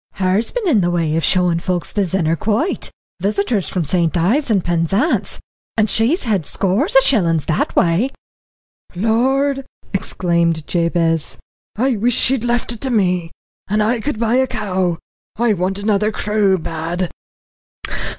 [0.13, 4.17] "Her's been in the way of showing folk the Zennor Quoit, visitors from St.
[4.17, 5.39] Ives and Penzance,
[5.77, 8.09] and she's had scores o' shillings that way."
[8.95, 11.37] "Lord!" exclaimed Jabez.
[11.75, 13.29] "I wish she'd left it to me,
[13.67, 14.97] and I could buy a cow;
[15.37, 17.11] I want another cruel bad."